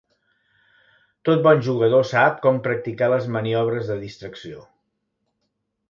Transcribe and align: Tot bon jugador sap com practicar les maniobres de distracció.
Tot 1.29 1.43
bon 1.47 1.61
jugador 1.67 2.07
sap 2.13 2.39
com 2.47 2.57
practicar 2.69 3.13
les 3.13 3.31
maniobres 3.37 3.93
de 3.93 3.99
distracció. 4.07 4.69